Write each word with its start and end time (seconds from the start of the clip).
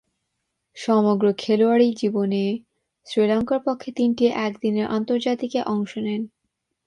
সমগ্র 0.77 1.25
খেলোয়াড়ী 1.37 1.87
জীবনে 1.93 2.43
শ্রীলঙ্কার 3.07 3.59
পক্ষে 3.65 3.89
তিনটি 3.91 4.23
একদিনের 4.39 4.87
আন্তর্জাতিকে 4.87 5.59
অংশ 5.65 5.91
নেন। 5.97 6.21